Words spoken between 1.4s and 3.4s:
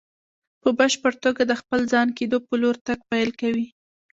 د خپل ځان کېدو په لور تګ پيل